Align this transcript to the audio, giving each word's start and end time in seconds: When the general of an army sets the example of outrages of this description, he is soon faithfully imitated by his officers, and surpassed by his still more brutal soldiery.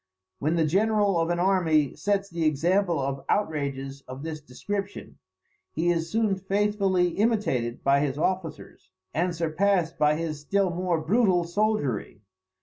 When 0.39 0.55
the 0.55 0.65
general 0.65 1.19
of 1.19 1.29
an 1.29 1.37
army 1.37 1.95
sets 1.95 2.27
the 2.27 2.43
example 2.43 2.99
of 2.99 3.23
outrages 3.29 4.01
of 4.07 4.23
this 4.23 4.41
description, 4.41 5.19
he 5.73 5.91
is 5.91 6.09
soon 6.09 6.37
faithfully 6.37 7.09
imitated 7.09 7.83
by 7.83 7.99
his 7.99 8.17
officers, 8.17 8.89
and 9.13 9.35
surpassed 9.35 9.99
by 9.99 10.15
his 10.15 10.39
still 10.41 10.71
more 10.71 10.99
brutal 10.99 11.43
soldiery. 11.43 12.23